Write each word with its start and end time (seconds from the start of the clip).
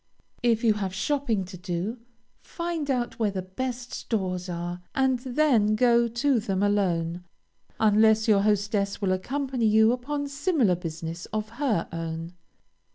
If 0.41 0.63
you 0.63 0.73
have 0.73 0.95
shopping 0.95 1.45
to 1.45 1.57
do, 1.59 1.99
find 2.41 2.89
out 2.89 3.19
where 3.19 3.29
the 3.29 3.43
best 3.43 3.93
stores 3.93 4.49
are, 4.49 4.81
and 4.95 5.19
then 5.19 5.75
go 5.75 6.07
to 6.07 6.39
them 6.39 6.63
alone, 6.63 7.23
unless 7.79 8.27
your 8.27 8.41
hostess 8.41 8.99
will 8.99 9.11
accompany 9.11 9.67
you 9.67 9.91
upon 9.91 10.25
similar 10.27 10.75
business 10.75 11.27
of 11.27 11.49
her 11.61 11.87
own. 11.91 12.33